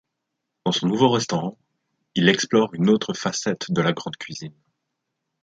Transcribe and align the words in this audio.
Dans 0.65 0.71
son 0.71 0.87
nouveau 0.87 1.09
restaurant, 1.09 1.59
il 2.15 2.27
explore 2.27 2.73
une 2.73 2.89
autre 2.89 3.13
facette 3.13 3.69
de 3.71 3.83
la 3.83 3.93
grande 3.93 4.17
cuisine. 4.17 4.55